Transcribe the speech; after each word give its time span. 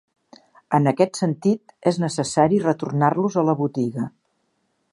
En 0.77 0.91
aquest 0.91 1.19
sentit 1.19 1.75
és 1.91 1.99
necessari 2.05 2.59
retornar-los 2.63 3.39
a 3.43 3.45
la 3.51 3.57
botiga. 3.61 4.07